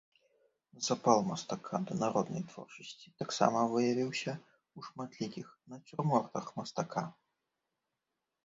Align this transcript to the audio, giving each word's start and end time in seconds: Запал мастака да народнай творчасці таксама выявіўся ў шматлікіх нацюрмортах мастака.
Запал 0.85 1.19
мастака 1.31 1.81
да 1.91 1.97
народнай 2.03 2.45
творчасці 2.53 3.13
таксама 3.23 3.59
выявіўся 3.75 4.33
ў 4.33 4.79
шматлікіх 4.89 5.47
нацюрмортах 5.75 6.45
мастака. 6.61 7.03